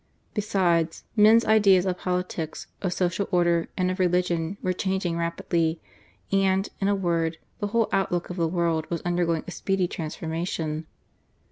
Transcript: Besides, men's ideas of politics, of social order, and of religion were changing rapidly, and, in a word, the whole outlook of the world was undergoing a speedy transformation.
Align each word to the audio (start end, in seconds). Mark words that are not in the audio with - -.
Besides, 0.33 1.03
men's 1.15 1.45
ideas 1.45 1.85
of 1.85 1.99
politics, 1.99 2.65
of 2.81 2.91
social 2.91 3.27
order, 3.29 3.69
and 3.77 3.91
of 3.91 3.99
religion 3.99 4.57
were 4.63 4.73
changing 4.73 5.15
rapidly, 5.15 5.79
and, 6.31 6.67
in 6.79 6.87
a 6.87 6.95
word, 6.95 7.37
the 7.59 7.67
whole 7.67 7.87
outlook 7.91 8.31
of 8.31 8.37
the 8.37 8.47
world 8.47 8.89
was 8.89 9.01
undergoing 9.03 9.43
a 9.45 9.51
speedy 9.51 9.87
transformation. 9.87 10.87